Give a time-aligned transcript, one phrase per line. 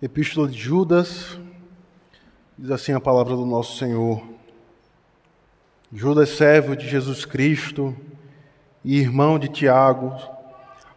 [0.00, 1.38] Epístola de Judas,
[2.58, 4.22] diz assim a palavra do nosso Senhor.
[5.90, 7.96] Judas, servo de Jesus Cristo
[8.84, 10.14] e irmão de Tiago,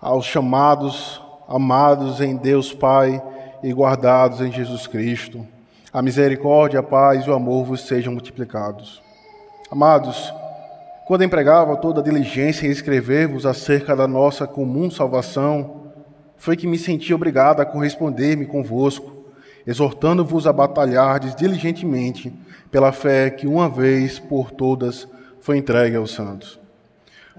[0.02, 3.24] aos chamados, amados em Deus Pai
[3.64, 5.48] e guardados em Jesus Cristo,
[5.94, 9.02] a misericórdia, a paz e o amor vos sejam multiplicados.
[9.72, 10.34] Amados,
[11.08, 15.79] quando empregava toda a diligência em escrever-vos acerca da nossa comum salvação,
[16.40, 19.26] foi que me senti obrigado a corresponder-me convosco,
[19.68, 22.34] exortando-vos a batalhardes diligentemente
[22.72, 25.08] pela fé que uma vez por todas
[25.42, 26.60] foi entregue aos santos.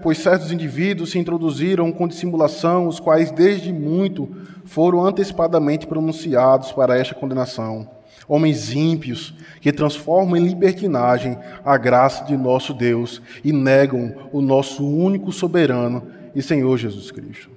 [0.01, 4.29] Pois certos indivíduos se introduziram com dissimulação, os quais desde muito
[4.65, 7.89] foram antecipadamente pronunciados para esta condenação.
[8.27, 14.87] Homens ímpios que transformam em libertinagem a graça de nosso Deus e negam o nosso
[14.87, 17.50] único soberano e Senhor Jesus Cristo.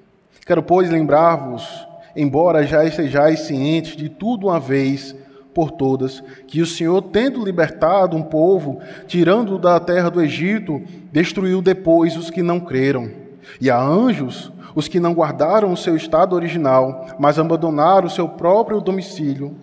[0.47, 5.17] Quero, pois, lembrar-vos, embora já estejais cientes de tudo uma vez
[5.55, 11.63] por todas, que o Senhor, tendo libertado um povo, tirando-o da terra do Egito, destruiu
[11.63, 13.11] depois os que não creram.
[13.59, 18.29] E a anjos, os que não guardaram o seu estado original, mas abandonaram o seu
[18.29, 19.57] próprio domicílio,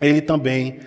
[0.00, 0.78] ele também,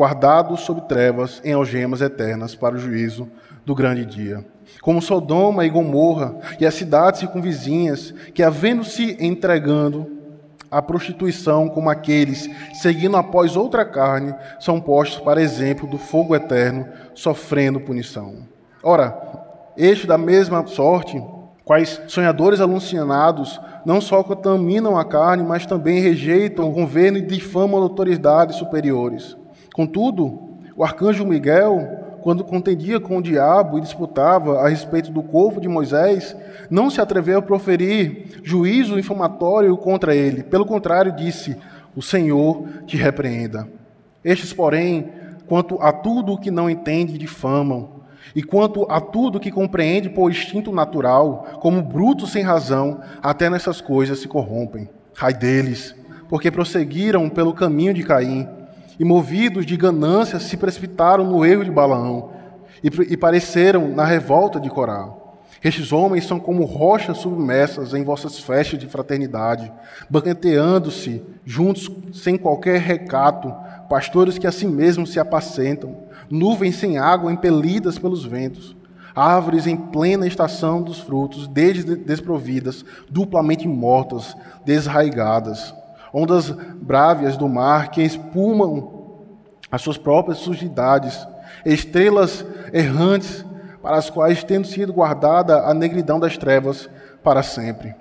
[0.00, 3.28] guardado sob trevas, em algemas eternas para o juízo
[3.66, 4.42] do grande dia
[4.80, 10.06] como Sodoma e Gomorra e as cidades circunvizinhas, que, havendo-se entregando
[10.70, 16.86] à prostituição como aqueles, seguindo após outra carne, são postos para exemplo do fogo eterno,
[17.14, 18.36] sofrendo punição.
[18.82, 19.20] Ora,
[19.76, 21.22] este da mesma sorte,
[21.64, 27.82] quais sonhadores alucinados, não só contaminam a carne, mas também rejeitam o governo e difamam
[27.82, 29.36] autoridades superiores.
[29.74, 35.60] Contudo, o arcanjo Miguel, quando contendia com o diabo e disputava a respeito do corpo
[35.60, 36.36] de Moisés,
[36.68, 40.42] não se atreveu a proferir juízo infamatório contra ele.
[40.42, 41.56] Pelo contrário, disse:
[41.94, 43.68] O Senhor te repreenda.
[44.24, 45.10] Estes, porém,
[45.46, 48.00] quanto a tudo o que não entende, difamam.
[48.34, 53.80] E quanto a tudo que compreende por instinto natural, como bruto sem razão, até nessas
[53.80, 54.88] coisas se corrompem.
[55.20, 55.96] Ai deles,
[56.28, 58.46] porque prosseguiram pelo caminho de Caim
[59.00, 62.32] e, movidos de ganância, se precipitaram no erro de Balaão
[62.84, 65.08] e, e pareceram na revolta de Corá.
[65.64, 69.72] Estes homens são como rochas submersas em vossas festas de fraternidade,
[70.08, 73.54] banqueteando-se juntos sem qualquer recato,
[73.88, 75.96] pastores que a si mesmos se apacentam,
[76.28, 78.76] nuvens sem água impelidas pelos ventos,
[79.14, 85.74] árvores em plena estação dos frutos, desde desprovidas, duplamente mortas, desraigadas
[86.12, 89.00] ondas brávias do mar que espumam
[89.70, 91.26] as suas próprias sujidades,
[91.64, 93.44] estrelas errantes
[93.82, 96.88] para as quais tendo sido guardada a negridão das trevas
[97.22, 97.94] para sempre.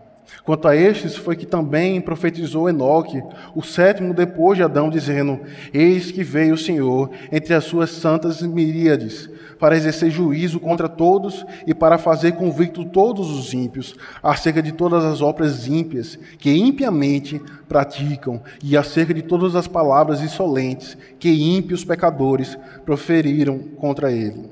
[0.43, 3.21] Quanto a estes, foi que também profetizou Enoque,
[3.55, 5.39] o sétimo depois de Adão, dizendo:
[5.73, 11.45] Eis que veio o Senhor entre as suas santas miríades, para exercer juízo contra todos
[11.67, 13.93] e para fazer convicto todos os ímpios
[14.23, 20.21] acerca de todas as obras ímpias que impiamente praticam e acerca de todas as palavras
[20.21, 24.49] insolentes que ímpios pecadores proferiram contra ele.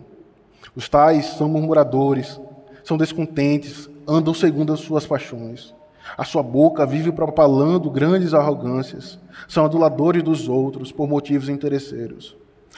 [0.75, 2.39] Os tais são murmuradores,
[2.83, 5.73] são descontentes, andam segundo as suas paixões.
[6.15, 9.19] A sua boca vive propalando grandes arrogâncias.
[9.47, 12.37] São aduladores dos outros por motivos interesseiros.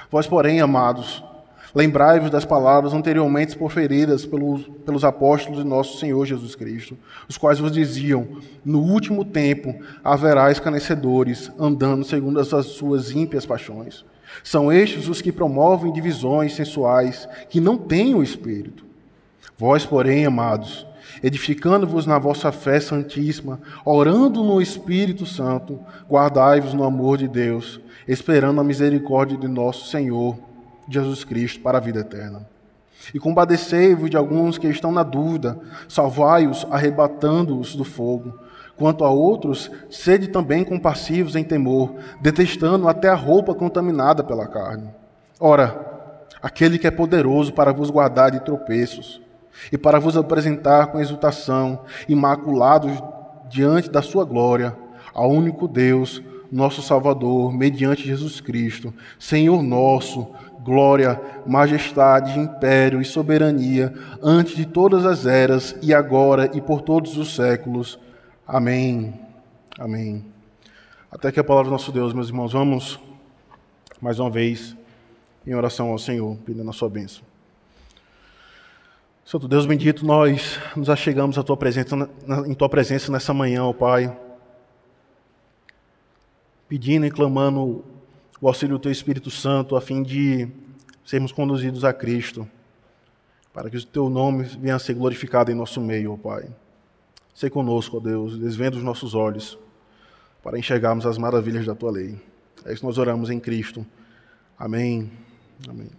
[0.09, 1.23] Vós, porém, amados,
[1.73, 6.97] lembrai-vos das palavras anteriormente proferidas pelos, pelos apóstolos de nosso Senhor Jesus Cristo,
[7.27, 8.27] os quais vos diziam:
[8.63, 14.05] No último tempo haverá escarnecedores, andando segundo as suas ímpias paixões.
[14.43, 18.85] São estes os que promovem divisões sensuais, que não têm o Espírito.
[19.57, 20.85] Vós, porém, amados,
[21.23, 28.61] edificando-vos na vossa fé santíssima, orando no Espírito Santo, guardai-vos no amor de Deus, esperando
[28.61, 30.48] a misericórdia de nosso Senhor
[30.89, 32.45] Jesus Cristo para a vida eterna.
[33.13, 35.57] E compadecei-vos de alguns que estão na dúvida,
[35.87, 38.33] salvai-os, arrebatando-os do fogo.
[38.75, 44.89] Quanto a outros, sede também compassivos em temor, detestando até a roupa contaminada pela carne.
[45.39, 45.85] Ora,
[46.41, 49.21] aquele que é poderoso para vos guardar de tropeços,
[49.71, 52.91] e para vos apresentar com exultação, imaculados
[53.49, 54.75] diante da sua glória,
[55.13, 56.21] ao único Deus,
[56.51, 60.27] nosso Salvador, mediante Jesus Cristo, Senhor nosso,
[60.63, 67.17] glória, majestade, império e soberania, antes de todas as eras, e agora e por todos
[67.17, 67.99] os séculos.
[68.47, 69.13] Amém.
[69.77, 70.25] Amém.
[71.11, 72.99] Até que a palavra do nosso Deus, meus irmãos, vamos
[74.01, 74.75] mais uma vez
[75.45, 77.23] em oração ao Senhor, pedindo a sua bênção.
[79.25, 81.95] Santo Deus bendito, nós nos achegamos à tua presença,
[82.47, 84.15] em tua presença nessa manhã, ó Pai.
[86.67, 87.83] pedindo e clamando
[88.41, 90.47] o auxílio do Teu Espírito Santo a fim de
[91.05, 92.47] sermos conduzidos a Cristo,
[93.53, 96.47] para que o Teu nome venha a ser glorificado em nosso meio, ó Pai.
[97.33, 99.57] Ser conosco, ó Deus, desvendo os nossos olhos
[100.43, 102.21] para enxergarmos as maravilhas da Tua lei.
[102.65, 103.85] É isso que nós oramos em Cristo.
[104.57, 105.11] Amém.
[105.67, 105.89] Amém.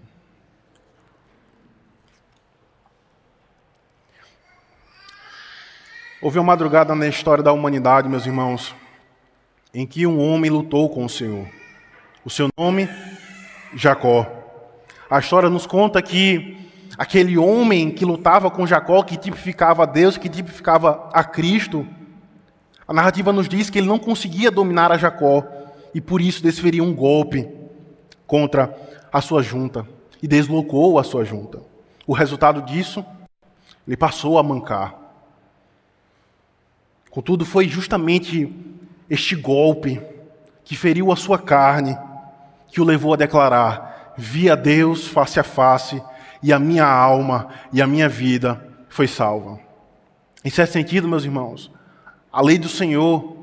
[6.22, 8.74] Houve uma madrugada na história da humanidade, meus irmãos,
[9.72, 11.59] em que um homem lutou com o Senhor.
[12.22, 12.86] O seu nome,
[13.74, 14.26] Jacó.
[15.08, 16.54] A história nos conta que
[16.98, 21.86] aquele homem que lutava com Jacó, que tipificava a Deus, que tipificava a Cristo,
[22.86, 25.42] a narrativa nos diz que ele não conseguia dominar a Jacó
[25.94, 27.48] e por isso desferiu um golpe
[28.26, 28.76] contra
[29.10, 29.88] a sua junta
[30.22, 31.62] e deslocou a sua junta.
[32.06, 33.02] O resultado disso,
[33.86, 34.94] ele passou a mancar.
[37.10, 38.52] Contudo, foi justamente
[39.08, 40.02] este golpe
[40.62, 41.96] que feriu a sua carne
[42.70, 46.02] que o levou a declarar: Vi a Deus face a face
[46.42, 49.58] e a minha alma e a minha vida foi salva.
[50.44, 51.70] Em certo sentido, meus irmãos,
[52.32, 53.36] a lei do Senhor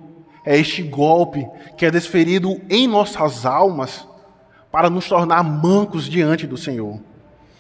[0.46, 1.48] é este golpe
[1.78, 4.08] que é desferido em nossas almas
[4.72, 7.00] para nos tornar mancos diante do Senhor.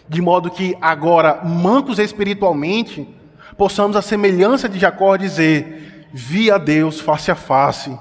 [0.07, 3.07] De modo que agora, mancos espiritualmente,
[3.57, 7.97] possamos, a semelhança de Jacó, dizer: Vi a Deus face a face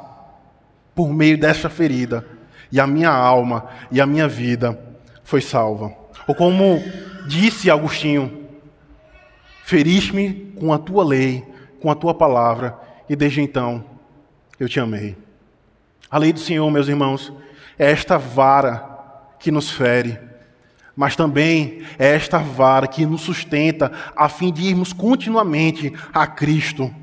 [0.95, 2.27] por meio desta ferida,
[2.71, 4.79] e a minha alma e a minha vida
[5.23, 5.93] foi salva.
[6.27, 6.83] Ou como
[7.27, 8.47] disse Agostinho:
[9.65, 11.45] Feriste-me com a tua lei,
[11.81, 12.79] com a tua palavra,
[13.09, 13.85] e desde então
[14.59, 15.17] eu te amei.
[16.11, 17.33] A lei do Senhor, meus irmãos,
[17.79, 18.97] é esta vara
[19.39, 20.19] que nos fere,
[20.95, 26.95] mas também é esta vara que nos sustenta a fim de irmos continuamente a Cristo,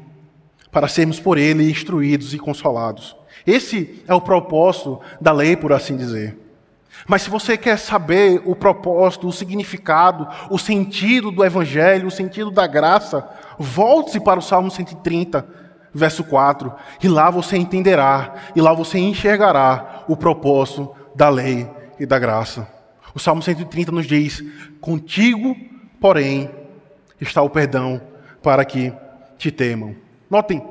[0.71, 3.15] para sermos por Ele instruídos e consolados.
[3.45, 6.37] Esse é o propósito da lei, por assim dizer.
[7.07, 12.51] Mas se você quer saber o propósito, o significado, o sentido do Evangelho, o sentido
[12.51, 15.45] da graça, volte-se para o Salmo 130,
[15.93, 21.69] verso 4, e lá você entenderá, e lá você enxergará o propósito da lei
[21.99, 22.67] e da graça.
[23.13, 24.43] O Salmo 130 nos diz:
[24.79, 25.55] Contigo,
[25.99, 26.49] porém,
[27.19, 28.01] está o perdão
[28.41, 28.93] para que
[29.37, 29.95] te temam.
[30.29, 30.65] Notem,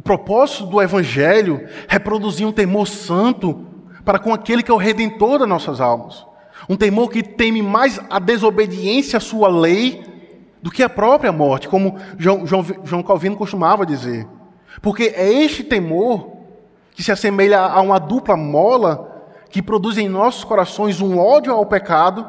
[0.00, 3.66] o propósito do Evangelho é produzir um temor santo
[4.02, 6.26] para com aquele que é o redentor das nossas almas.
[6.70, 10.02] Um temor que teme mais a desobediência à sua lei
[10.62, 14.26] do que a própria morte, como João, João, João Calvino costumava dizer.
[14.80, 16.32] Porque é este temor
[16.92, 19.06] que se assemelha a uma dupla mola
[19.50, 22.26] que produz em nossos corações um ódio ao pecado,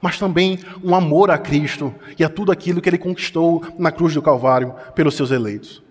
[0.00, 4.14] mas também um amor a Cristo e a tudo aquilo que ele conquistou na cruz
[4.14, 5.82] do Calvário pelos seus eleitos.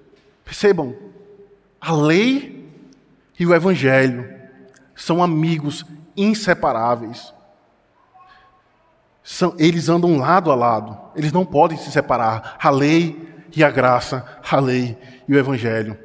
[0.46, 1.09] Percebam,
[1.80, 2.68] a lei
[3.40, 4.30] e o evangelho
[4.96, 5.86] são amigos
[6.16, 7.34] inseparáveis
[9.30, 12.58] são, eles andam lado a lado, eles não podem se separar.
[12.60, 14.98] A lei e a graça, a lei
[15.28, 15.96] e o evangelho.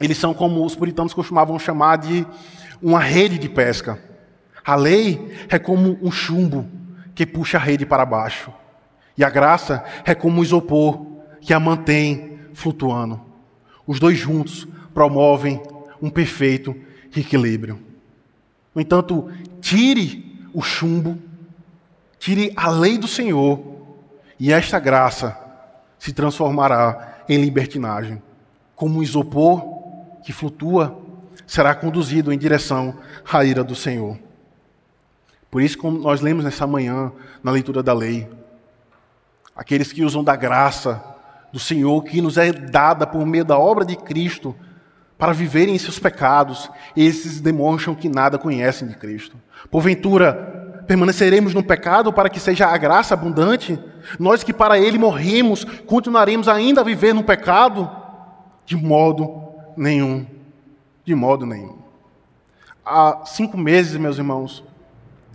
[0.00, 2.24] Eles são como os puritanos costumavam chamar de
[2.80, 3.98] uma rede de pesca.
[4.64, 6.68] A lei é como um chumbo
[7.16, 8.52] que puxa a rede para baixo.
[9.18, 11.04] E a graça é como um isopor
[11.40, 13.20] que a mantém flutuando.
[13.84, 15.60] Os dois juntos promovem
[16.00, 16.74] um perfeito
[17.14, 17.78] equilíbrio.
[18.74, 21.18] No entanto, tire o chumbo
[22.26, 23.60] Tire a lei do Senhor
[24.36, 25.38] e esta graça
[25.96, 28.20] se transformará em libertinagem.
[28.74, 29.62] Como um isopor
[30.24, 30.98] que flutua,
[31.46, 32.96] será conduzido em direção
[33.30, 34.18] à ira do Senhor.
[35.48, 37.12] Por isso, como nós lemos nessa manhã,
[37.44, 38.28] na leitura da lei,
[39.54, 41.00] aqueles que usam da graça
[41.52, 44.52] do Senhor que nos é dada por meio da obra de Cristo
[45.18, 49.36] para viverem em seus pecados, esses demonstram que nada conhecem de Cristo.
[49.70, 53.78] Porventura, permaneceremos no pecado para que seja a graça abundante?
[54.18, 57.90] Nós que para ele morrimos, continuaremos ainda a viver no pecado?
[58.64, 59.42] De modo
[59.76, 60.26] nenhum.
[61.04, 61.78] De modo nenhum.
[62.84, 64.62] Há cinco meses, meus irmãos,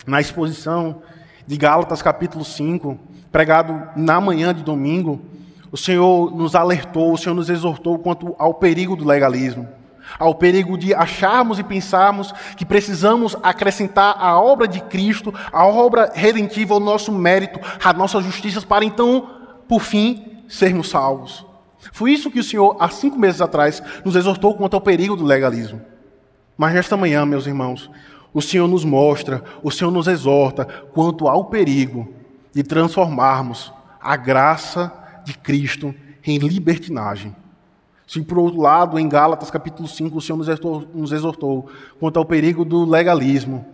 [0.06, 1.02] na exposição
[1.46, 2.98] de Gálatas capítulo 5,
[3.32, 5.22] pregado na manhã de domingo,
[5.72, 9.68] o Senhor nos alertou, o Senhor nos exortou quanto ao perigo do legalismo
[10.20, 16.12] ao perigo de acharmos e pensarmos que precisamos acrescentar a obra de Cristo, a obra
[16.14, 19.30] redentiva, o nosso mérito, a nossa justiça, para então,
[19.68, 21.46] por fim, sermos salvos.
[21.92, 25.26] Foi isso que o Senhor, há cinco meses atrás, nos exortou quanto ao perigo do
[25.26, 25.82] legalismo.
[26.58, 27.90] Mas nesta manhã, meus irmãos,
[28.34, 32.08] o Senhor nos mostra, o Senhor nos exorta quanto ao perigo
[32.54, 34.92] de transformarmos a graça
[35.24, 37.36] de Cristo em libertinagem
[38.06, 42.20] Se por outro lado, em Gálatas capítulo 5, o Senhor nos exortou, nos exortou quanto
[42.20, 43.66] ao perigo do legalismo,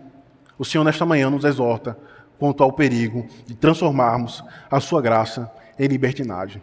[0.58, 1.98] o Senhor nesta manhã nos exorta
[2.38, 6.62] quanto ao perigo de transformarmos a sua graça em libertinagem.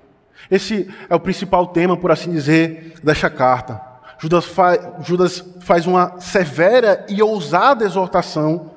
[0.49, 3.81] Esse é o principal tema, por assim dizer, desta carta.
[4.17, 8.71] Judas, fa Judas faz uma severa e ousada exortação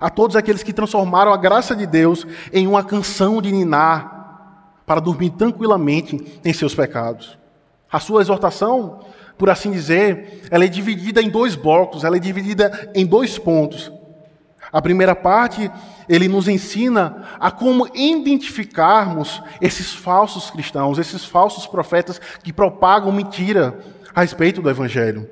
[0.00, 4.11] a todos aqueles que transformaram a graça de Deus em uma canção de ninar
[4.86, 7.38] para dormir tranquilamente em seus pecados.
[7.90, 9.00] A sua exortação,
[9.36, 13.92] por assim dizer, ela é dividida em dois blocos, ela é dividida em dois pontos.
[14.72, 15.70] A primeira parte,
[16.08, 23.78] ele nos ensina a como identificarmos esses falsos cristãos, esses falsos profetas que propagam mentira
[24.14, 25.28] a respeito do evangelho.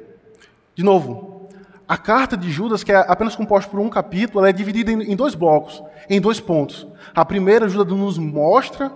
[0.74, 1.48] De novo,
[1.88, 5.34] a carta de Judas, que é apenas composta por um capítulo, é dividida em dois
[5.34, 6.86] blocos, em dois pontos.
[7.14, 8.92] A primeira, Judas nos mostra,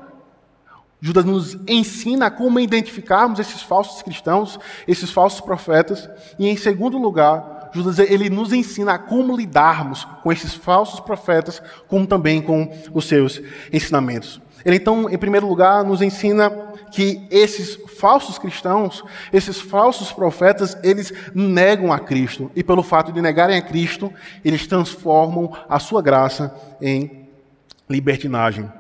[1.01, 4.59] Judas nos ensina como identificarmos esses falsos cristãos,
[4.89, 6.09] esses falsos profetas.
[6.39, 12.07] E em segundo lugar, Judas ele nos ensina como lidarmos com esses falsos profetas, como
[12.07, 14.41] também com os seus ensinamentos.
[14.65, 16.51] Ele então, em primeiro lugar, nos ensina
[16.91, 22.51] que esses falsos cristãos, esses falsos profetas, eles negam a Cristo.
[22.57, 24.11] E pelo fato de negarem a Cristo,
[24.45, 27.29] eles transformam a sua graça em
[27.91, 28.71] libertinagem.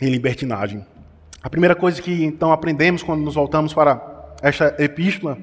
[0.00, 0.84] Em libertinagem.
[1.42, 5.38] A primeira coisa que então aprendemos quando nos voltamos para esta epístola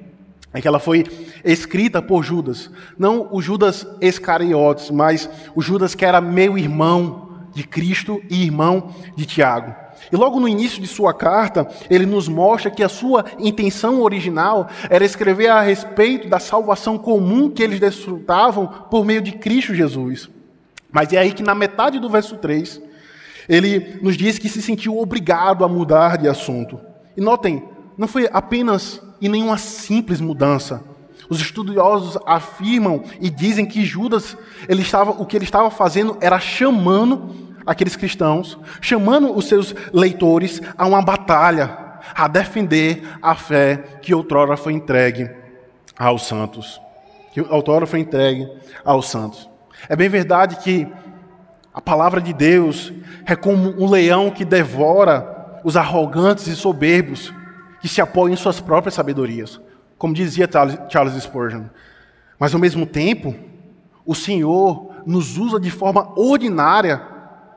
[0.53, 1.05] é que ela foi
[1.43, 2.69] escrita por Judas.
[2.97, 8.93] Não o Judas Iscariotes, mas o Judas que era meu irmão de Cristo e irmão
[9.15, 9.73] de Tiago.
[10.11, 14.67] E logo no início de sua carta, ele nos mostra que a sua intenção original
[14.89, 20.29] era escrever a respeito da salvação comum que eles desfrutavam por meio de Cristo Jesus.
[20.91, 22.79] Mas é aí que na metade do verso 3,
[23.47, 26.79] ele nos diz que se sentiu obrigado a mudar de assunto.
[27.15, 27.63] E notem,
[27.97, 30.83] não foi apenas e nenhuma simples mudança.
[31.29, 36.39] Os estudiosos afirmam e dizem que Judas, ele estava, o que ele estava fazendo era
[36.39, 41.77] chamando aqueles cristãos, chamando os seus leitores a uma batalha,
[42.13, 45.29] a defender a fé que outrora foi entregue
[45.97, 46.79] aos santos.
[47.33, 48.47] Que outrora foi entregue
[48.83, 49.49] aos santos.
[49.89, 50.87] É bem verdade que
[51.73, 52.93] a palavra de Deus
[53.25, 57.33] é como um leão que devora os arrogantes e soberbos
[57.81, 59.59] que se apoiam em suas próprias sabedorias,
[59.97, 60.49] como dizia
[60.89, 61.63] Charles Spurgeon.
[62.37, 63.33] Mas ao mesmo tempo,
[64.05, 67.01] o Senhor nos usa de forma ordinária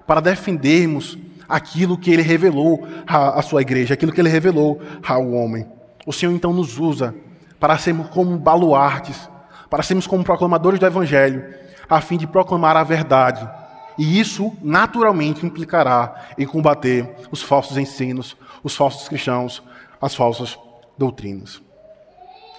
[0.07, 1.19] para defendermos
[1.49, 5.67] aquilo que ele revelou à, sua igreja, aquilo que ele revelou ao homem.
[6.07, 7.15] O Senhor então nos usa
[7.61, 9.29] para sermos como baluartes,
[9.69, 11.45] para sermos como proclamadores do Evangelho,
[11.89, 13.49] a fim de proclamar a verdade.
[13.99, 19.63] E isso naturalmente implicará em combater os falsos ensinos, os falsos cristãos,
[20.01, 20.59] as falsas
[20.99, 21.63] doutrinas.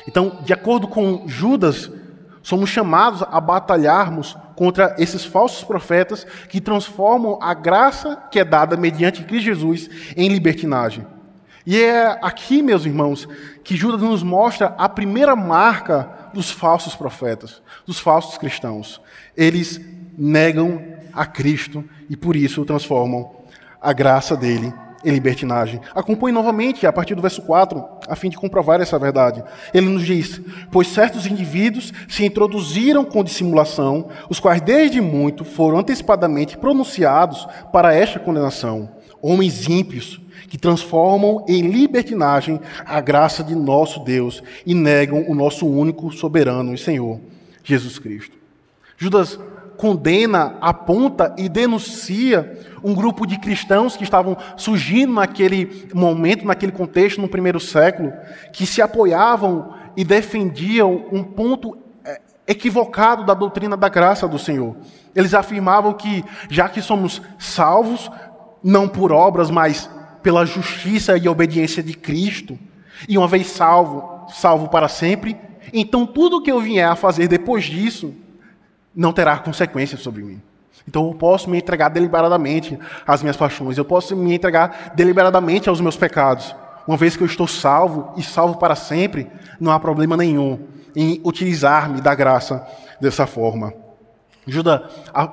[0.08, 1.92] Então, de acordo com Judas,
[2.42, 8.78] somos chamados a batalharmos contra esses falsos profetas que transformam a graça que é dada
[8.78, 11.06] mediante Cristo Jesus em libertinagem.
[11.66, 13.28] E é aqui, meus irmãos,
[13.62, 19.02] que Judas nos mostra a primeira marca dos falsos profetas, dos falsos cristãos.
[19.36, 19.82] Eles
[20.18, 20.82] negam
[21.18, 23.32] a Cristo e por isso transformam
[23.82, 24.72] a graça dele
[25.04, 25.82] em libertinagem.
[25.96, 29.44] Acompanhe novamente a partir do verso 4, a fim de comprovar essa verdade.
[29.74, 30.40] Ele nos diz:
[30.72, 37.94] Pois certos indivíduos se introduziram com dissimulação, os quais desde muito foram antecipadamente pronunciados para
[37.94, 38.90] esta condenação.
[39.22, 45.68] Homens ímpios que transformam em libertinagem a graça de nosso Deus e negam o nosso
[45.68, 47.20] único soberano e Senhor,
[47.64, 48.38] Jesus Cristo.
[48.98, 49.40] Judas
[49.78, 57.22] condena, aponta e denuncia um grupo de cristãos que estavam surgindo naquele momento, naquele contexto,
[57.22, 58.12] no primeiro século,
[58.52, 64.76] que se apoiavam e defendiam um ponto é, equivocado da doutrina da graça do Senhor.
[65.16, 68.10] Eles afirmavam que, já que somos salvos,
[68.64, 69.90] não por obras, mas
[70.22, 72.58] pela justiça e obediência de Cristo,
[73.08, 75.38] e uma vez salvo, salvo para sempre,
[75.72, 78.14] então tudo que eu vier a fazer depois disso
[78.98, 80.42] não terá consequências sobre mim.
[80.88, 85.80] Então eu posso me entregar deliberadamente às minhas paixões, eu posso me entregar deliberadamente aos
[85.80, 86.56] meus pecados.
[86.88, 89.28] Uma vez que eu estou salvo e salvo para sempre,
[89.60, 90.60] não há problema nenhum
[90.96, 92.66] em utilizar-me da graça
[93.00, 93.72] dessa forma.
[94.48, 94.82] Judas,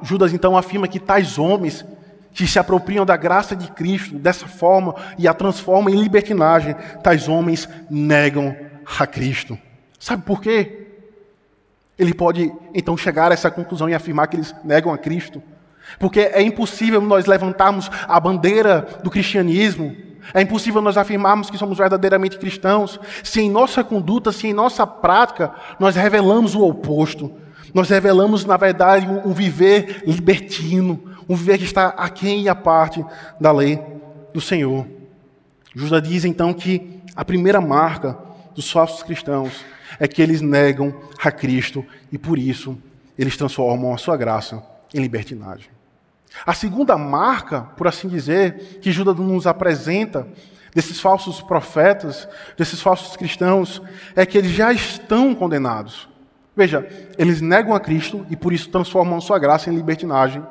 [0.02, 1.86] Judas então afirma que tais homens
[2.32, 7.28] que se apropriam da graça de Cristo dessa forma e a transformam em libertinagem, tais
[7.28, 8.54] homens negam
[8.98, 9.56] a Cristo.
[10.00, 10.83] Sabe por quê?
[11.98, 15.42] Ele pode então chegar a essa conclusão e afirmar que eles negam a Cristo.
[15.98, 19.94] Porque é impossível nós levantarmos a bandeira do cristianismo,
[20.32, 24.86] É impossível nós afirmarmos que somos verdadeiramente cristãos se em nossa conduta, se em nossa
[24.86, 27.30] prática, nós revelamos o oposto.
[27.74, 33.04] Nós revelamos, na verdade, um viver libertino, um viver que está aquém e a parte
[33.40, 33.78] da lei
[34.32, 34.86] do Senhor.
[35.74, 38.16] Judas diz então que a primeira marca
[38.54, 39.64] dos falsos cristãos
[39.98, 42.78] é que eles negam a Cristo e por isso
[43.18, 45.68] eles transformam a sua graça em libertinagem.
[46.44, 50.26] A segunda marca, por assim dizer, que Judas nos apresenta
[50.74, 53.80] desses falsos profetas, desses falsos cristãos,
[54.16, 56.08] é que eles já estão condenados.
[56.56, 56.86] Veja,
[57.16, 60.42] eles negam a Cristo e por isso transformam a sua graça em libertinagem.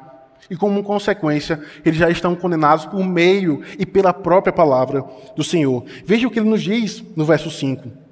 [0.49, 5.03] E como consequência, eles já estão condenados por meio e pela própria palavra
[5.35, 5.85] do Senhor.
[6.05, 8.02] Veja o que ele nos diz no verso 5.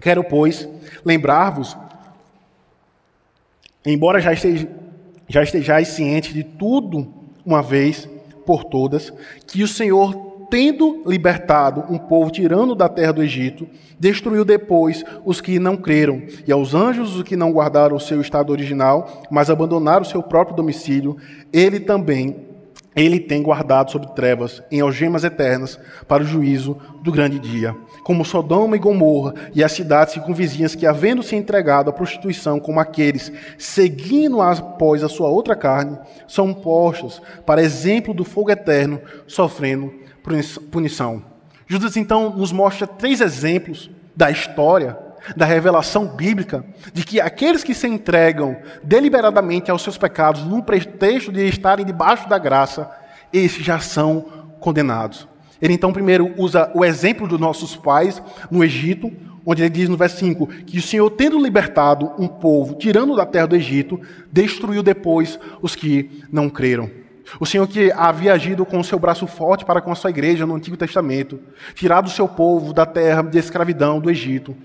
[0.00, 0.68] Quero, pois,
[1.04, 1.76] lembrar-vos,
[3.84, 4.68] embora já, esteja,
[5.28, 7.12] já estejais cientes de tudo
[7.44, 8.08] uma vez
[8.46, 9.12] por todas,
[9.46, 15.40] que o Senhor tendo libertado um povo tirando da terra do Egito, destruiu depois os
[15.40, 19.50] que não creram, e aos anjos os que não guardaram o seu estado original, mas
[19.50, 21.16] abandonaram o seu próprio domicílio,
[21.52, 22.47] ele também
[22.98, 25.78] ele tem guardado sob trevas, em algemas eternas,
[26.08, 27.76] para o juízo do grande dia.
[28.02, 32.80] Como Sodoma e Gomorra e as cidades circunvizinhas que, havendo se entregado à prostituição, como
[32.80, 39.94] aqueles, seguindo após a sua outra carne, são postos para exemplo do fogo eterno, sofrendo
[40.70, 41.22] punição.
[41.66, 44.98] Judas então nos mostra três exemplos da história,
[45.36, 51.32] da revelação bíblica, de que aqueles que se entregam deliberadamente aos seus pecados, num pretexto
[51.32, 52.90] de estarem debaixo da graça,
[53.32, 54.26] esses já são
[54.60, 55.28] condenados.
[55.60, 59.12] Ele então primeiro usa o exemplo dos nossos pais no Egito,
[59.44, 63.26] onde ele diz no verso 5 que o Senhor, tendo libertado um povo, tirando da
[63.26, 66.90] terra do Egito, destruiu depois os que não creram.
[67.38, 70.46] O Senhor que havia agido com o seu braço forte para com a sua igreja
[70.46, 71.38] no Antigo Testamento,
[71.74, 74.56] tirado o seu povo da terra de escravidão do Egito,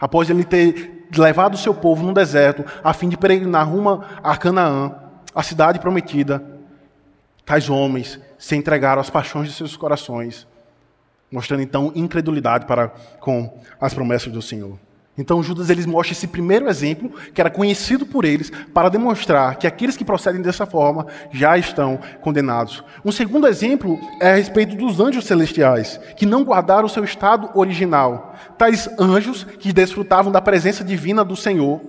[0.00, 4.36] após ele ter levado o seu povo no deserto a fim de peregrinar rumo a
[4.36, 4.94] Canaã,
[5.34, 6.42] a cidade prometida,
[7.44, 10.46] tais homens se entregaram às paixões de seus corações,
[11.30, 12.88] mostrando então incredulidade para
[13.20, 14.78] com as promessas do Senhor.
[15.20, 19.66] Então Judas eles mostra esse primeiro exemplo, que era conhecido por eles, para demonstrar que
[19.66, 22.82] aqueles que procedem dessa forma já estão condenados.
[23.04, 27.50] Um segundo exemplo é a respeito dos anjos celestiais, que não guardaram o seu estado
[27.54, 28.34] original.
[28.56, 31.82] Tais anjos que desfrutavam da presença divina do Senhor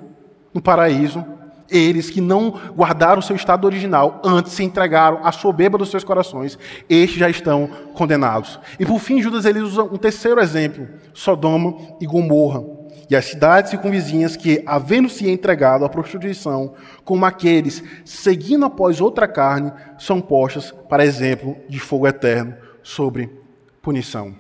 [0.54, 1.24] no paraíso,
[1.70, 6.04] eles que não guardaram o seu estado original, antes se entregaram à soberba dos seus
[6.04, 8.60] corações, estes já estão condenados.
[8.78, 12.81] E por fim, Judas ele usa um terceiro exemplo, Sodoma e Gomorra
[13.12, 19.74] e as cidades circunvizinhas que, havendo-se entregado à prostituição, como aqueles seguindo após outra carne,
[20.00, 23.30] são postas para exemplo de fogo eterno sobre
[23.82, 24.34] punição.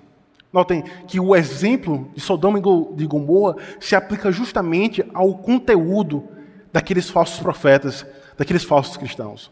[0.53, 6.29] Notem que o exemplo de Sodoma e de Gomorra se aplica justamente ao conteúdo
[6.71, 8.05] daqueles falsos profetas,
[8.37, 9.51] daqueles falsos cristãos.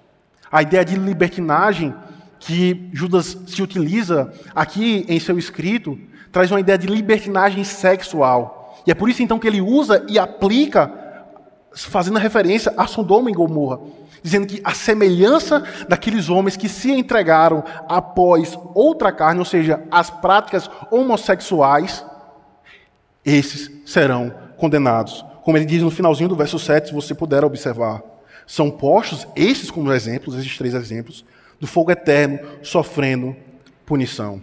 [0.49, 1.93] A ideia de libertinagem
[2.39, 5.99] que Judas se utiliza aqui em seu escrito
[6.32, 10.18] traz uma ideia de libertinagem sexual e é por isso então que ele usa e
[10.18, 10.92] aplica,
[11.74, 13.80] fazendo referência a Sodoma e Gomorra,
[14.24, 20.10] dizendo que a semelhança daqueles homens que se entregaram após outra carne, ou seja, as
[20.10, 22.06] práticas homossexuais,
[23.26, 25.24] esses serão condenados.
[25.44, 28.02] Como ele diz no finalzinho do verso 7, se você puder observar.
[28.46, 31.24] São postos, esses como exemplos, esses três exemplos,
[31.60, 33.36] do fogo eterno, sofrendo
[33.86, 34.42] punição.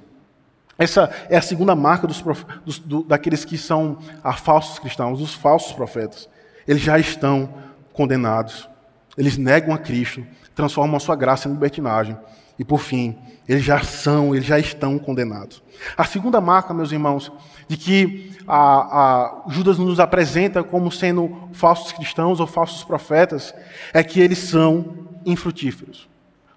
[0.78, 2.22] Essa é a segunda marca dos,
[2.64, 6.28] dos, do, daqueles que são a falsos cristãos, os falsos profetas.
[6.68, 7.48] Eles já estão
[7.92, 8.68] condenados.
[9.16, 12.16] Eles negam a Cristo, transformam a sua graça em libertinagem.
[12.58, 15.62] E por fim, eles já são, eles já estão condenados.
[15.96, 17.32] A segunda marca, meus irmãos,
[17.68, 23.54] de que a, a Judas nos apresenta como sendo falsos cristãos ou falsos profetas,
[23.92, 26.08] é que eles são infrutíferos.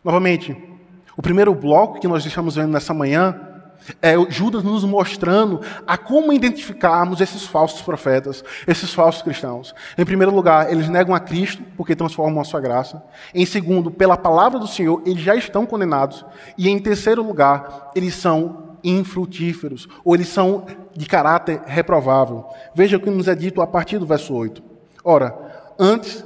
[0.04, 0.56] Novamente,
[1.18, 3.49] o primeiro bloco que nós estamos vendo nessa manhã
[4.02, 9.74] é Judas nos mostrando a como identificarmos esses falsos profetas, esses falsos cristãos.
[9.98, 13.04] Em primeiro lugar, eles negam a Cristo porque transformam a sua graça.
[13.34, 16.26] Em segundo, pela palavra do Senhor, eles já estão condenados.
[16.58, 20.66] E em terceiro lugar, eles são infrutíferos, ou eles são
[20.96, 22.46] de caráter reprovável.
[22.74, 24.64] Veja o que nos é dito a partir do verso 8.
[25.04, 25.36] Ora,
[25.78, 26.24] antes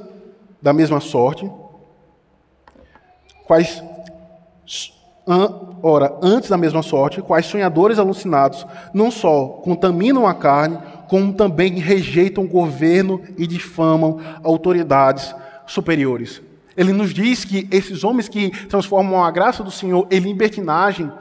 [0.61, 1.51] da mesma sorte,
[3.45, 3.83] quais
[5.81, 11.75] Ora, antes da mesma sorte, quais sonhadores alucinados não só contaminam a carne, como também
[11.75, 15.33] rejeitam o governo e difamam autoridades
[15.65, 16.41] superiores.
[16.75, 21.11] Ele nos diz que esses homens que transformam a graça do Senhor em libertinagem,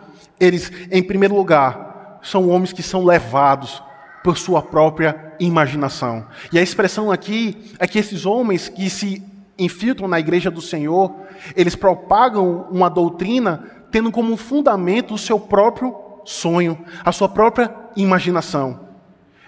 [0.41, 3.83] eles, em primeiro lugar, são homens que são levados
[4.25, 6.25] por sua própria imaginação.
[6.53, 9.23] E a expressão aqui é que esses homens que se
[9.59, 11.13] infiltram na igreja do Senhor,
[11.55, 18.81] eles propagam uma doutrina tendo como fundamento o seu próprio sonho, a sua própria imaginação.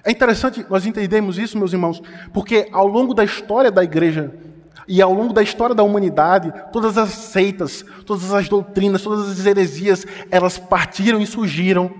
[0.04, 2.02] É interessante nós entendemos isso, meus irmãos,
[2.32, 4.32] porque ao longo da história da igreja
[4.86, 9.46] e ao longo da história da humanidade, todas as seitas, todas as doutrinas, todas as
[9.46, 11.90] heresias, elas partiram e surgiram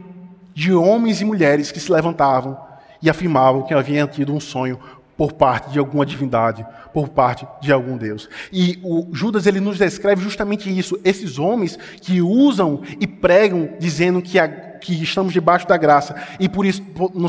[0.53, 2.59] de homens e mulheres que se levantavam
[3.01, 4.79] e afirmavam que haviam tido um sonho
[5.17, 8.29] por parte de alguma divindade, por parte de algum Deus.
[8.53, 14.21] E o Judas ele nos descreve justamente isso, esses homens que usam e pregam dizendo
[14.21, 16.83] que, a, que estamos debaixo da graça e por isso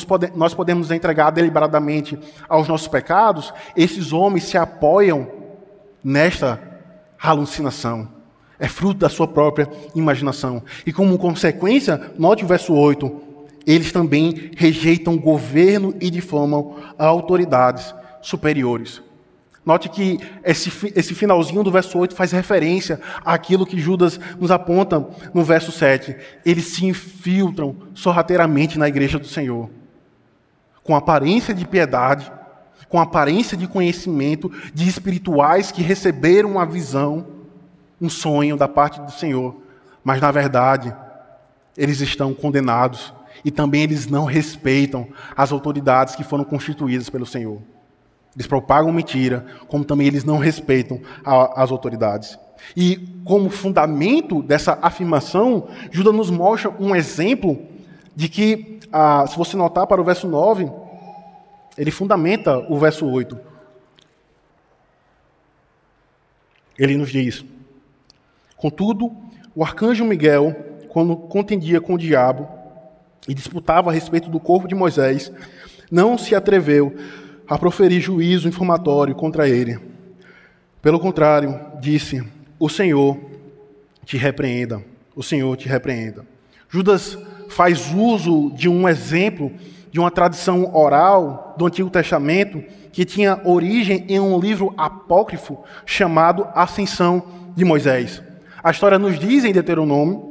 [0.07, 2.17] pode, nós podemos entregar deliberadamente
[2.49, 5.27] aos nossos pecados, esses homens se apoiam
[6.03, 6.59] nesta
[7.21, 8.15] alucinação.
[8.57, 10.63] É fruto da sua própria imaginação.
[10.85, 13.24] E como consequência, note o verso 8,
[13.65, 19.01] eles também rejeitam o governo e difamam autoridades superiores.
[19.65, 25.07] Note que esse, esse finalzinho do verso 8 faz referência àquilo que Judas nos aponta
[25.33, 26.15] no verso 7.
[26.45, 29.67] Eles se infiltram sorrateiramente na igreja do Senhor,
[30.83, 32.31] com aparência de piedade,
[32.87, 37.25] com aparência de conhecimento, de espirituais que receberam uma visão,
[37.99, 39.55] um sonho da parte do Senhor,
[40.03, 40.95] mas na verdade,
[41.75, 43.11] eles estão condenados
[43.43, 47.59] e também eles não respeitam as autoridades que foram constituídas pelo Senhor.
[48.35, 52.37] Eles propagam mentira, como também eles não respeitam a, as autoridades.
[52.75, 57.61] E como fundamento dessa afirmação, Judas nos mostra um exemplo
[58.15, 60.71] de que, ah, se você notar para o verso 9,
[61.77, 63.37] ele fundamenta o verso 8.
[66.77, 67.45] Ele nos diz:
[68.57, 69.11] Contudo,
[69.55, 70.55] o arcanjo Miguel,
[70.89, 72.47] quando contendia com o diabo,
[73.27, 75.31] e disputava a respeito do corpo de Moisés,
[75.91, 76.95] não se atreveu
[77.47, 79.79] a proferir juízo informatório contra ele.
[80.81, 82.23] Pelo contrário, disse:
[82.59, 83.17] O Senhor
[84.05, 84.83] te repreenda,
[85.15, 86.25] o Senhor te repreenda.
[86.69, 87.17] Judas
[87.49, 89.51] faz uso de um exemplo
[89.91, 96.47] de uma tradição oral do Antigo Testamento que tinha origem em um livro apócrifo chamado
[96.53, 97.23] Ascensão
[97.55, 98.21] de Moisés.
[98.63, 100.24] A história nos diz em Deuteronômio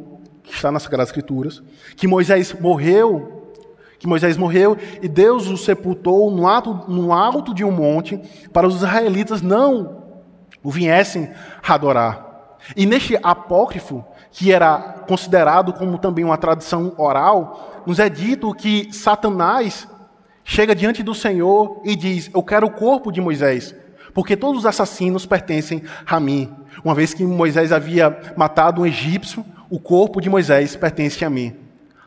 [0.44, 1.62] que está nas Sagradas Escrituras,
[1.96, 3.50] que Moisés morreu,
[3.98, 8.20] que Moisés morreu e Deus o sepultou no alto, no alto de um monte
[8.52, 10.04] para os israelitas não
[10.62, 11.30] o viessem
[11.66, 12.58] adorar.
[12.76, 18.92] E neste apócrifo, que era considerado como também uma tradição oral, nos é dito que
[18.92, 19.88] Satanás
[20.42, 23.74] chega diante do Senhor e diz: Eu quero o corpo de Moisés,
[24.12, 26.50] porque todos os assassinos pertencem a mim.
[26.82, 31.54] Uma vez que Moisés havia matado um egípcio, o corpo de Moisés pertence a mim.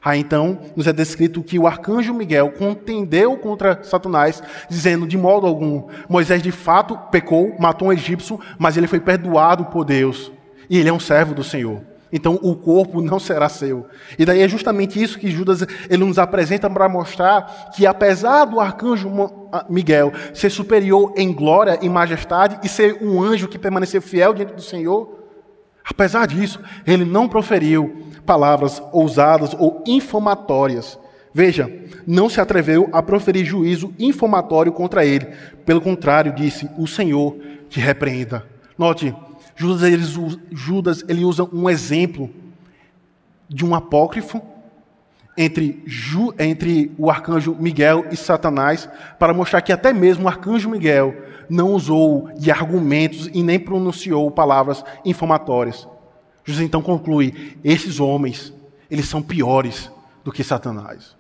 [0.04, 5.48] Aí então nos é descrito que o arcanjo Miguel contendeu contra Satanás, dizendo de modo
[5.48, 10.32] algum: Moisés de fato pecou, matou um egípcio, mas ele foi perdoado por Deus
[10.70, 11.82] e ele é um servo do Senhor.
[12.12, 13.86] Então o corpo não será seu.
[14.18, 18.60] E daí é justamente isso que Judas ele nos apresenta para mostrar que apesar do
[18.60, 19.10] arcanjo
[19.52, 24.34] ah, Miguel ser superior em glória e majestade e ser um anjo que permaneceu fiel
[24.34, 25.17] diante do Senhor,
[25.90, 31.00] Apesar disso, ele não proferiu palavras ousadas ou infamatórias.
[31.34, 31.72] Veja,
[32.06, 35.28] não se atreveu a proferir juízo infamatório contra ele.
[35.66, 37.38] Pelo contrário, disse: O Senhor
[37.70, 38.46] te repreenda.
[38.78, 39.16] Note,
[39.56, 40.04] Judas ele,
[40.52, 42.30] Judas, ele usa um exemplo
[43.50, 44.42] de um apócrifo
[45.38, 45.84] entre,
[46.40, 51.16] entre o arcanjo Miguel e Satanás para mostrar que até mesmo o arcanjo Miguel
[51.50, 55.88] não usou de argumentos e nem pronunciou palavras infamatórias.
[56.46, 58.54] Jesus então conclui: esses homens,
[58.90, 59.92] eles são piores
[60.24, 61.16] do que Satanás.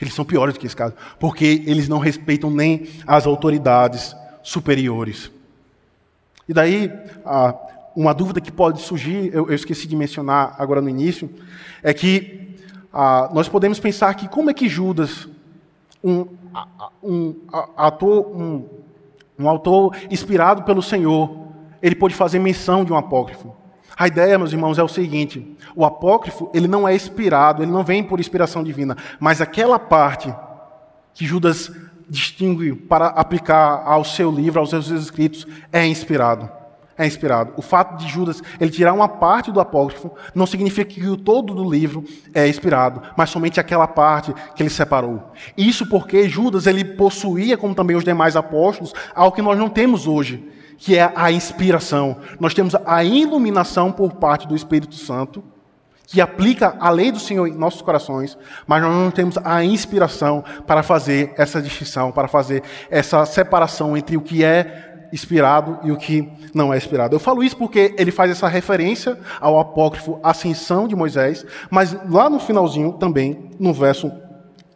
[0.00, 5.30] Eles são piores do que esse caso, porque eles não respeitam nem as autoridades superiores.
[6.48, 6.92] E daí,
[7.96, 11.30] uma dúvida que pode surgir, eu, esqueci de mencionar agora no início,
[11.82, 12.56] é que
[13.32, 15.28] nós podemos pensar que como é que Judas,
[16.02, 16.26] um,
[17.02, 17.34] um
[17.76, 18.83] ator, um
[19.38, 21.48] um autor inspirado pelo Senhor,
[21.82, 23.54] ele pôde fazer menção de um apócrifo.
[23.96, 27.84] A ideia, meus irmãos, é o seguinte: o apócrifo ele não é inspirado, ele não
[27.84, 30.34] vem por inspiração divina, mas aquela parte
[31.12, 31.70] que Judas
[32.08, 36.63] distingue para aplicar ao seu livro, aos seus escritos, é inspirado
[36.96, 37.52] é inspirado.
[37.56, 41.54] O fato de Judas ele tirar uma parte do apócrifo não significa que o todo
[41.54, 45.32] do livro é inspirado, mas somente aquela parte que ele separou.
[45.56, 50.06] Isso porque Judas ele possuía, como também os demais apóstolos, algo que nós não temos
[50.06, 52.18] hoje, que é a inspiração.
[52.38, 55.42] Nós temos a iluminação por parte do Espírito Santo
[56.06, 60.44] que aplica a lei do Senhor em nossos corações, mas nós não temos a inspiração
[60.66, 65.96] para fazer essa distinção, para fazer essa separação entre o que é inspirado e o
[65.96, 67.14] que não é inspirado.
[67.14, 72.28] Eu falo isso porque ele faz essa referência ao apócrifo Ascensão de Moisés, mas lá
[72.28, 74.10] no finalzinho também, no verso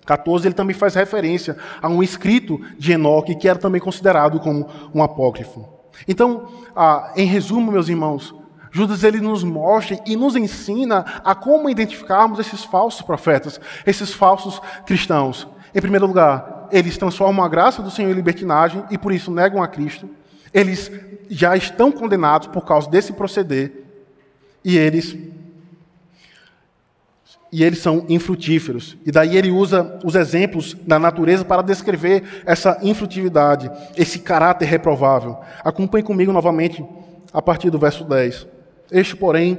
[0.06, 4.66] 14, ele também faz referência a um escrito de Enoque que era também considerado como
[4.94, 5.68] um apócrifo.
[6.06, 8.34] Então, ah, em resumo, meus irmãos,
[8.70, 14.60] Judas ele nos mostra e nos ensina a como identificarmos esses falsos profetas, esses falsos
[14.86, 15.48] cristãos.
[15.74, 19.62] Em primeiro lugar, eles transformam a graça do Senhor em libertinagem e por isso negam
[19.62, 20.08] a Cristo.
[20.58, 20.90] Eles
[21.30, 23.84] já estão condenados por causa desse proceder
[24.64, 25.16] e eles
[27.50, 28.96] e eles são infrutíferos.
[29.06, 35.38] E daí ele usa os exemplos da natureza para descrever essa infrutividade, esse caráter reprovável.
[35.64, 36.84] Acompanhe comigo novamente
[37.32, 38.46] a partir do verso 10.
[38.90, 39.58] Este, porém,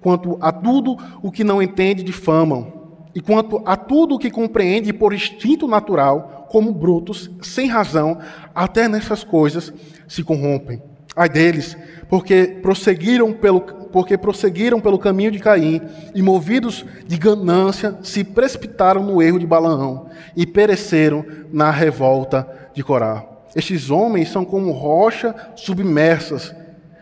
[0.00, 2.72] quanto a tudo o que não entende, difamam,
[3.14, 8.18] e quanto a tudo o que compreende por instinto natural, como brutos, sem razão,
[8.54, 9.72] até nessas coisas
[10.06, 10.82] se corrompem.
[11.14, 11.76] Ai deles,
[12.08, 15.80] porque prosseguiram pelo, porque prosseguiram pelo caminho de Caim
[16.14, 22.82] e, movidos de ganância, se precipitaram no erro de Balaão e pereceram na revolta de
[22.82, 23.24] Corá.
[23.56, 26.54] Estes homens são como rocha submersas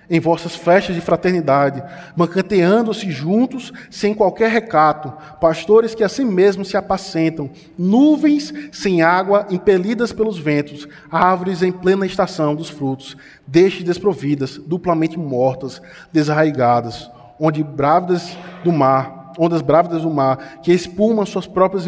[0.09, 1.83] em vossas festas de fraternidade,
[2.16, 10.12] mancanteando-se juntos sem qualquer recato, pastores que assim mesmo se apacentam, nuvens sem água impelidas
[10.12, 13.16] pelos ventos, árvores em plena estação dos frutos,
[13.47, 15.81] deixe desprovidas, duplamente mortas,
[16.12, 21.87] desarraigadas, onde brávidas do mar, ondas brávidas do mar, que espumam suas próprias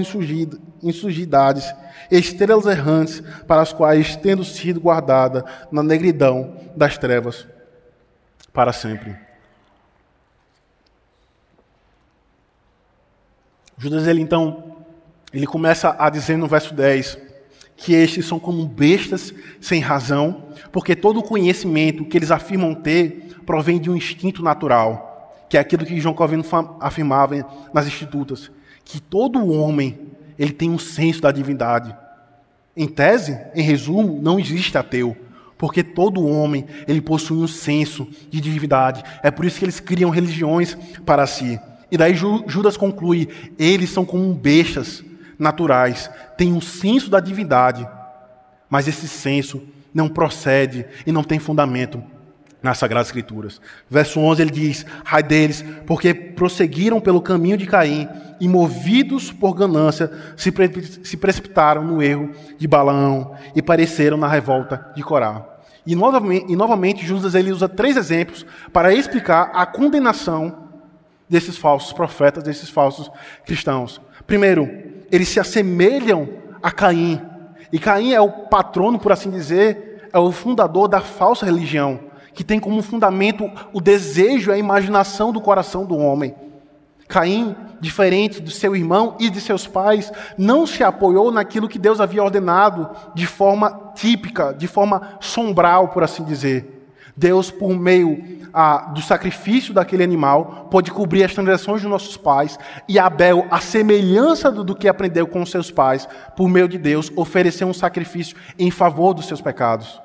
[0.82, 1.74] insugidades,
[2.10, 7.46] estrelas errantes, para as quais, tendo sido guardada na negridão das trevas,
[8.58, 9.14] para sempre.
[13.78, 14.78] Judas, ele então,
[15.32, 17.18] ele começa a dizer no verso 10
[17.76, 20.42] que estes são como bestas sem razão,
[20.72, 25.60] porque todo o conhecimento que eles afirmam ter provém de um instinto natural, que é
[25.60, 26.44] aquilo que João Calvino
[26.80, 27.36] afirmava
[27.72, 28.50] nas Institutas,
[28.84, 30.00] que todo homem
[30.36, 31.96] ele tem um senso da divindade.
[32.76, 35.16] Em tese, em resumo, não existe ateu.
[35.58, 39.02] Porque todo homem, ele possui um senso de divindade.
[39.22, 41.60] É por isso que eles criam religiões para si.
[41.90, 45.04] E daí Judas conclui: eles são como bestas
[45.38, 47.86] naturais, têm um senso da divindade,
[48.70, 52.02] mas esse senso não procede e não tem fundamento
[52.62, 53.60] nas Sagradas Escrituras.
[53.88, 58.08] Verso 11 ele diz: Ai deles, porque prosseguiram pelo caminho de Caim
[58.40, 64.28] e, movidos por ganância, se, pre se precipitaram no erro de Balaão e pareceram na
[64.28, 65.44] revolta de Corá.
[65.86, 70.68] E novamente, e novamente Judas ele usa três exemplos para explicar a condenação
[71.28, 73.10] desses falsos profetas, desses falsos
[73.44, 74.00] cristãos.
[74.26, 74.68] Primeiro,
[75.10, 76.28] eles se assemelham
[76.62, 77.20] a Caim.
[77.72, 82.07] E Caim é o patrono, por assim dizer, é o fundador da falsa religião
[82.38, 86.36] que tem como fundamento o desejo e a imaginação do coração do homem.
[87.08, 92.00] Caim, diferente do seu irmão e de seus pais, não se apoiou naquilo que Deus
[92.00, 96.88] havia ordenado de forma típica, de forma sombral, por assim dizer.
[97.16, 98.38] Deus, por meio
[98.94, 102.56] do sacrifício daquele animal, pôde cobrir as transgressões dos nossos pais,
[102.88, 107.10] e Abel, a semelhança do, do que aprendeu com seus pais, por meio de Deus,
[107.16, 110.00] ofereceu um sacrifício em favor dos seus pecados.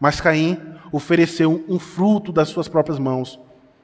[0.00, 3.38] Mas Caim ofereceu um fruto das suas próprias mãos,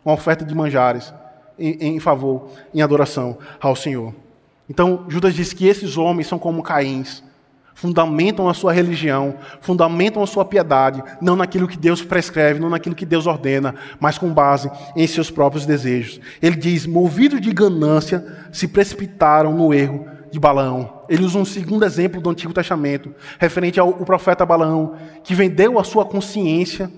[0.05, 1.13] uma oferta de manjares
[1.59, 4.15] em, em favor, em adoração ao Senhor.
[4.69, 7.23] Então, Judas diz que esses homens são como Caíns,
[7.75, 12.95] fundamentam a sua religião, fundamentam a sua piedade, não naquilo que Deus prescreve, não naquilo
[12.95, 16.21] que Deus ordena, mas com base em seus próprios desejos.
[16.41, 21.03] Ele diz: movidos de ganância, se precipitaram no erro de Balaão.
[21.11, 25.85] Ele usa um segundo exemplo do Antigo Testamento, referente ao profeta Balaão, que vendeu a
[25.85, 26.91] sua consciência,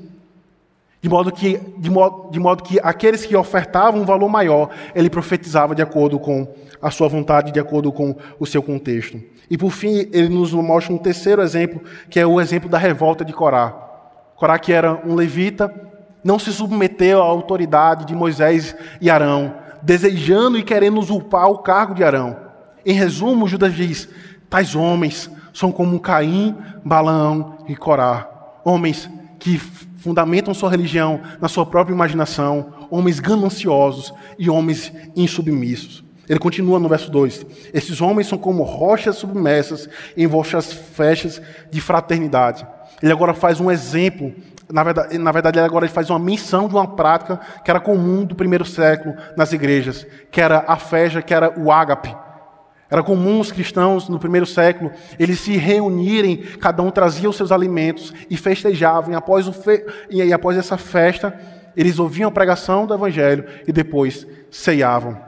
[1.02, 5.10] de modo, que, de, modo, de modo que aqueles que ofertavam um valor maior, ele
[5.10, 6.48] profetizava de acordo com
[6.80, 9.20] a sua vontade, de acordo com o seu contexto.
[9.50, 13.24] E por fim, ele nos mostra um terceiro exemplo, que é o exemplo da revolta
[13.24, 13.70] de Corá.
[14.36, 15.74] Corá, que era um levita,
[16.22, 21.94] não se submeteu à autoridade de Moisés e Arão, desejando e querendo usurpar o cargo
[21.94, 22.43] de Arão.
[22.84, 24.08] Em resumo, Judas diz:
[24.48, 28.28] tais homens são como Caim, Balaão e Corá.
[28.64, 36.04] Homens que fundamentam sua religião na sua própria imaginação, homens gananciosos e homens insubmissos.
[36.28, 41.80] Ele continua no verso 2: Esses homens são como rochas submersas em vossas festas de
[41.80, 42.66] fraternidade.
[43.02, 44.34] Ele agora faz um exemplo
[44.72, 48.24] na verdade, na verdade, agora ele faz uma menção de uma prática que era comum
[48.24, 52.16] do primeiro século nas igrejas, que era a festa, que era o ágape.
[52.94, 57.50] Era comum os cristãos no primeiro século eles se reunirem, cada um trazia os seus
[57.50, 59.12] alimentos e festejavam.
[59.12, 59.84] E após, fe...
[60.08, 61.36] e após essa festa,
[61.76, 65.20] eles ouviam a pregação do evangelho e depois ceiavam.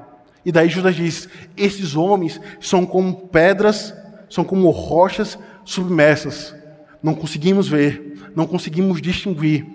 [0.45, 3.93] E daí Judas diz: esses homens são como pedras,
[4.31, 6.55] são como rochas submersas.
[7.03, 9.67] Não conseguimos ver, não conseguimos distinguir,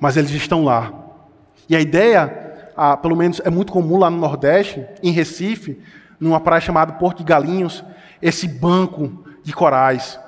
[0.00, 0.92] mas eles estão lá.
[1.68, 5.78] E a ideia, ah, pelo menos é muito comum lá no Nordeste, em Recife,
[6.18, 7.84] numa praia chamada Porto de Galinhos,
[8.20, 10.18] esse banco de corais.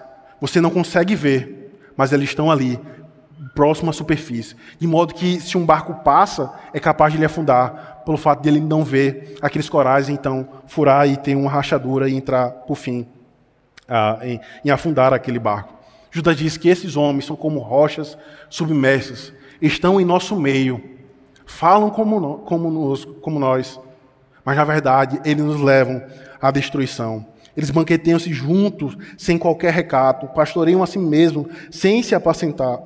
[0.40, 2.78] Você não consegue ver, mas eles estão ali,
[3.54, 4.54] próximo à superfície.
[4.78, 8.48] De modo que, se um barco passa, é capaz de ele afundar, pelo fato de
[8.48, 13.06] ele não ver aqueles corais, então furar e ter uma rachadura e entrar, por fim,
[14.22, 15.74] em, em afundar aquele barco.
[16.10, 18.16] Judas diz que esses homens são como rochas
[18.48, 20.82] submersas, estão em nosso meio,
[21.44, 23.80] falam como, no, como, nos, como nós,
[24.48, 26.02] mas na verdade eles nos levam
[26.40, 27.26] à destruição.
[27.54, 32.78] Eles banqueteiam-se juntos, sem qualquer recato, pastoreiam a si mesmos, sem se apacentar,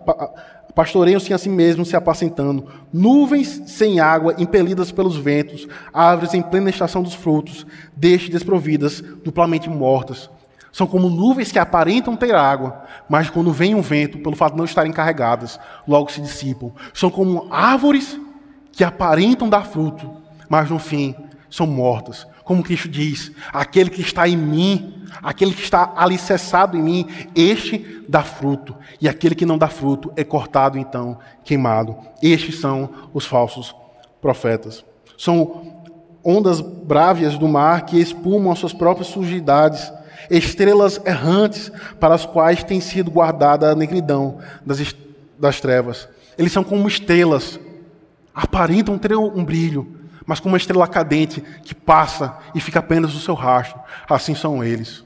[0.74, 1.48] pastoreiam-se a si
[1.84, 2.66] se apacentando.
[2.92, 9.70] Nuvens sem água, impelidas pelos ventos, árvores em plena estação dos frutos, deixe desprovidas, duplamente
[9.70, 10.28] mortas.
[10.72, 14.58] São como nuvens que aparentam ter água, mas quando vem um vento, pelo fato de
[14.58, 16.72] não estarem carregadas, logo se dissipam.
[16.92, 18.18] São como árvores
[18.72, 20.10] que aparentam dar fruto,
[20.48, 21.14] mas no fim
[21.52, 22.26] são mortas.
[22.44, 28.02] Como Cristo diz: aquele que está em mim, aquele que está alicerçado em mim, este
[28.08, 28.74] dá fruto.
[28.98, 31.94] E aquele que não dá fruto é cortado, então, queimado.
[32.22, 33.74] Estes são os falsos
[34.20, 34.82] profetas.
[35.18, 35.82] São
[36.24, 39.92] ondas brávias do mar que espumam as suas próprias sujidades,
[40.30, 44.94] estrelas errantes para as quais tem sido guardada a negridão das,
[45.38, 46.08] das trevas.
[46.38, 47.60] Eles são como estrelas,
[48.34, 53.20] aparentam ter um brilho, mas como uma estrela cadente que passa e fica apenas no
[53.20, 53.80] seu rastro.
[54.08, 55.04] Assim são eles.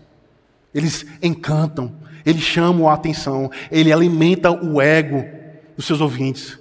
[0.74, 5.24] Eles encantam, eles chamam a atenção, ele alimenta o ego
[5.76, 6.58] dos seus ouvintes.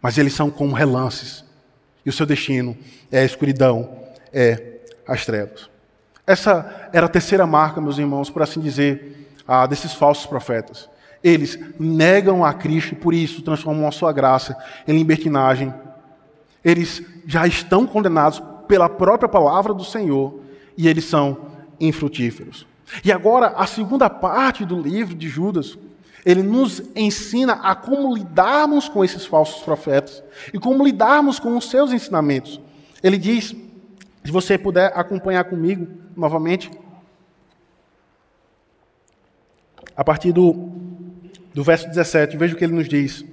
[0.00, 1.44] Mas eles são como relances.
[2.04, 2.76] E o seu destino
[3.10, 3.88] é a escuridão,
[4.32, 5.70] é as trevas.
[6.26, 9.28] Essa era a terceira marca, meus irmãos, por assim dizer,
[9.68, 10.88] desses falsos profetas.
[11.22, 14.56] Eles negam a Cristo e por isso transformam a sua graça
[14.86, 15.72] em libertinagem
[16.64, 20.40] eles já estão condenados pela própria palavra do Senhor
[20.76, 22.66] e eles são infrutíferos.
[23.04, 25.78] E agora, a segunda parte do livro de Judas,
[26.24, 30.22] ele nos ensina a como lidarmos com esses falsos profetas
[30.52, 32.60] e como lidarmos com os seus ensinamentos.
[33.02, 33.54] Ele diz,
[34.24, 36.70] se você puder acompanhar comigo novamente,
[39.96, 40.70] a partir do,
[41.52, 43.24] do verso 17, veja o que ele nos diz.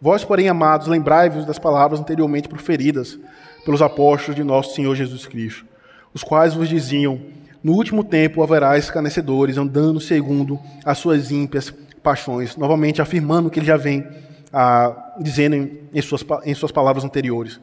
[0.00, 3.18] Vós, porém, amados, lembrai-vos das palavras anteriormente proferidas
[3.64, 5.64] pelos apóstolos de nosso Senhor Jesus Cristo,
[6.12, 7.20] os quais vos diziam:
[7.62, 13.66] No último tempo haverá escarnecedores andando segundo as suas ímpias paixões, novamente afirmando que ele
[13.66, 14.06] já vem
[14.52, 17.58] ah, dizendo em, em, suas, em suas palavras anteriores.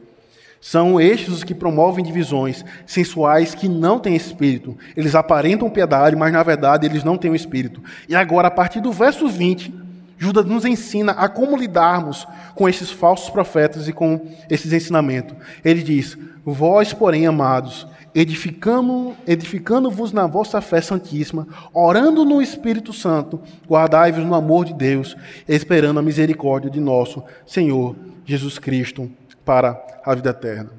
[0.60, 4.76] São estes os que promovem divisões sensuais que não têm espírito.
[4.96, 7.82] Eles aparentam piedade, mas na verdade eles não têm o espírito.
[8.08, 9.74] E agora, a partir do verso 20,
[10.18, 15.36] Judas nos ensina a como lidarmos com esses falsos profetas e com esses ensinamentos.
[15.64, 23.40] Ele diz: Vós, porém, amados, edificando-vos edificando na vossa fé santíssima, orando no Espírito Santo,
[23.68, 25.16] guardai-vos no amor de Deus,
[25.48, 29.10] esperando a misericórdia de nosso Senhor Jesus Cristo
[29.44, 30.70] para a vida eterna.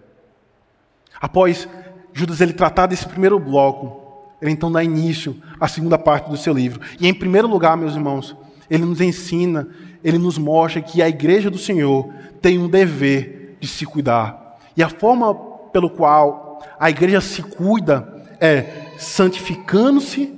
[1.20, 1.68] Após
[2.14, 4.04] Judas ele tratar desse primeiro bloco,
[4.42, 6.82] ele então dá início à segunda parte do seu livro.
[7.00, 8.36] E em primeiro lugar, meus irmãos,
[8.74, 9.68] ele nos ensina,
[10.04, 14.58] ele nos mostra que a igreja do Senhor tem um dever de se cuidar.
[14.76, 15.36] E a forma
[15.72, 20.34] pelo qual a igreja se cuida é santificando-se.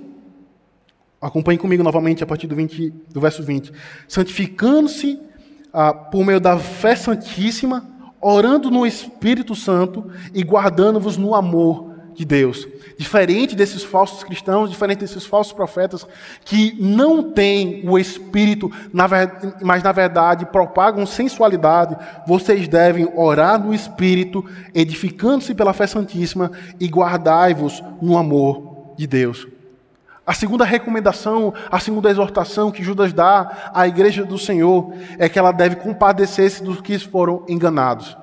[1.22, 3.72] Acompanhe comigo novamente a partir do, 20, do verso 20.
[4.06, 5.18] Santificando-se
[5.72, 7.88] ah, por meio da fé santíssima,
[8.20, 12.68] orando no Espírito Santo e guardando-vos no amor de Deus.
[12.98, 16.08] Diferente desses falsos cristãos, diferente desses falsos profetas
[16.46, 18.72] que não têm o Espírito,
[19.62, 26.88] mas na verdade propagam sensualidade, vocês devem orar no Espírito, edificando-se pela fé santíssima e
[26.88, 29.46] guardai-vos no amor de Deus.
[30.26, 35.38] A segunda recomendação, a segunda exortação que Judas dá à igreja do Senhor é que
[35.38, 38.18] ela deve compadecer-se dos que foram enganados.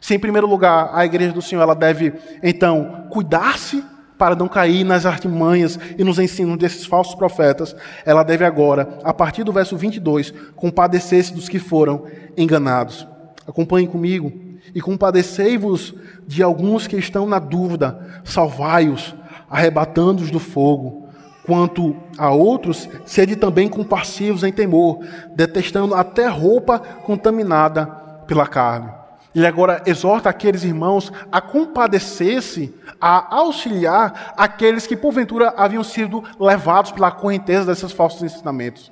[0.00, 3.84] Se, em primeiro lugar, a igreja do Senhor ela deve, então, cuidar-se
[4.18, 7.74] para não cair nas artimanhas e nos ensinos desses falsos profetas,
[8.04, 12.04] ela deve agora, a partir do verso 22, compadecer-se dos que foram
[12.36, 13.06] enganados.
[13.46, 14.32] Acompanhem comigo.
[14.74, 15.94] E compadecei-vos
[16.26, 19.14] de alguns que estão na dúvida, salvai-os,
[19.48, 21.08] arrebatando-os do fogo.
[21.46, 24.98] Quanto a outros, sede também compassivos em temor,
[25.34, 27.86] detestando até roupa contaminada
[28.26, 28.97] pela carne.
[29.34, 36.92] Ele agora exorta aqueles irmãos a compadecer-se, a auxiliar aqueles que porventura haviam sido levados
[36.92, 38.90] pela correnteza desses falsos ensinamentos.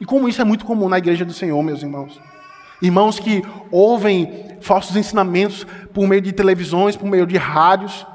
[0.00, 2.20] E como isso é muito comum na igreja do Senhor, meus irmãos.
[2.80, 8.06] Irmãos que ouvem falsos ensinamentos por meio de televisões, por meio de rádios,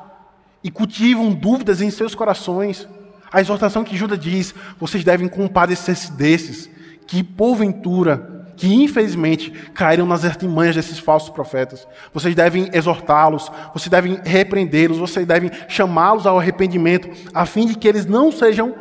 [0.63, 2.87] e cultivam dúvidas em seus corações.
[3.31, 6.69] A exortação que Judas diz: vocês devem compadecer-se desses,
[7.07, 11.87] que porventura, que infelizmente caíram nas artimanhas desses falsos profetas.
[12.13, 17.87] Vocês devem exortá-los, vocês devem repreendê-los, vocês devem chamá-los ao arrependimento, a fim de que
[17.87, 18.75] eles não sejam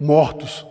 [0.00, 0.70] mortos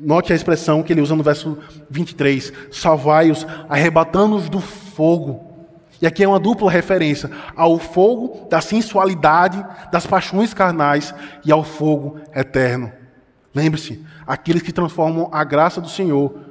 [0.00, 1.58] Note a expressão que ele usa no verso
[1.90, 5.48] 23: salvai-os, arrebatando-os do fogo.
[6.00, 9.62] E aqui é uma dupla referência ao fogo da sensualidade,
[9.92, 11.14] das paixões carnais
[11.44, 12.90] e ao fogo eterno.
[13.54, 16.49] Lembre-se, aqueles que transformam a graça do Senhor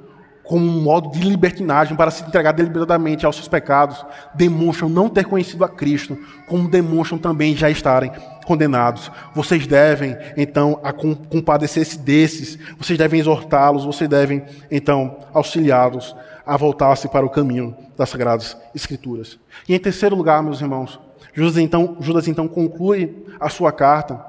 [0.50, 5.26] como um modo de libertinagem para se entregar deliberadamente aos seus pecados, demonstram não ter
[5.26, 8.12] conhecido a Cristo, como demonstram também já estarem
[8.48, 9.12] condenados.
[9.36, 10.82] Vocês devem, então,
[11.30, 18.10] compadecer-se desses, vocês devem exortá-los, vocês devem, então, auxiliá-los a voltar-se para o caminho das
[18.10, 19.38] Sagradas Escrituras.
[19.68, 21.00] E em terceiro lugar, meus irmãos,
[21.32, 24.20] Judas então, Judas então conclui a sua carta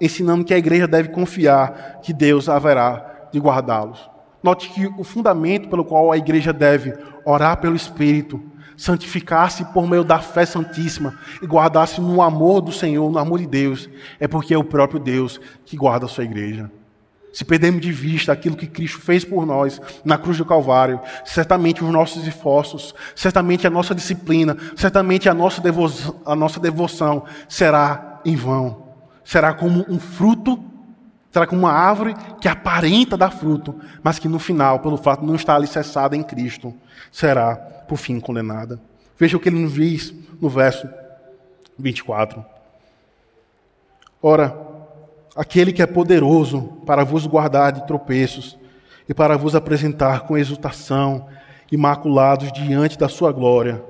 [0.00, 4.13] ensinando que a igreja deve confiar que Deus haverá de guardá-los.
[4.44, 8.42] Note que o fundamento pelo qual a igreja deve orar pelo Espírito,
[8.76, 13.46] santificar-se por meio da fé santíssima e guardar-se no amor do Senhor, no amor de
[13.46, 13.88] Deus,
[14.20, 16.70] é porque é o próprio Deus que guarda a sua igreja.
[17.32, 21.82] Se perdermos de vista aquilo que Cristo fez por nós na cruz do Calvário, certamente
[21.82, 28.20] os nossos esforços, certamente a nossa disciplina, certamente a nossa devoção, a nossa devoção será
[28.26, 28.88] em vão.
[29.24, 30.62] Será como um fruto
[31.34, 33.74] Será como uma árvore que aparenta dar fruto,
[34.04, 36.72] mas que no final, pelo fato de não estar alicerçada em Cristo,
[37.10, 38.80] será, por fim, condenada.
[39.18, 40.88] Veja o que ele nos diz no verso
[41.76, 42.44] 24.
[44.22, 44.56] Ora,
[45.34, 48.56] aquele que é poderoso para vos guardar de tropeços
[49.08, 51.26] e para vos apresentar com exultação,
[51.68, 53.82] imaculados diante da sua glória,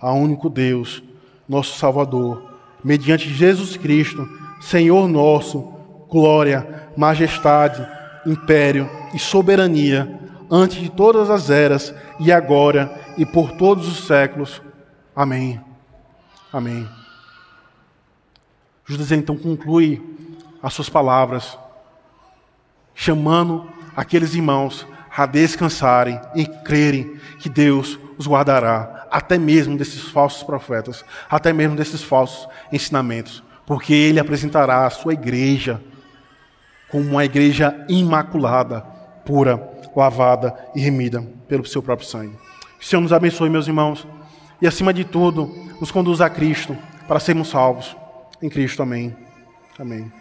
[0.00, 1.02] a único Deus,
[1.48, 2.52] nosso Salvador,
[2.84, 4.28] mediante Jesus Cristo,
[4.60, 5.73] Senhor nosso,
[6.14, 7.84] glória, majestade,
[8.24, 12.88] império e soberania antes de todas as eras e agora
[13.18, 14.62] e por todos os séculos.
[15.14, 15.60] Amém.
[16.52, 16.88] Amém.
[18.86, 20.00] Judas então conclui
[20.62, 21.58] as suas palavras,
[22.94, 24.86] chamando aqueles irmãos
[25.16, 31.74] a descansarem e crerem que Deus os guardará, até mesmo desses falsos profetas, até mesmo
[31.74, 35.80] desses falsos ensinamentos, porque Ele apresentará a sua igreja
[36.94, 38.80] como uma igreja imaculada,
[39.24, 39.60] pura,
[39.96, 42.36] lavada e remida pelo seu próprio sangue.
[42.78, 44.06] Que o Senhor nos abençoe, meus irmãos,
[44.62, 46.78] e acima de tudo, nos conduza a Cristo
[47.08, 47.96] para sermos salvos.
[48.40, 49.12] Em Cristo, amém.
[49.76, 50.12] Amém.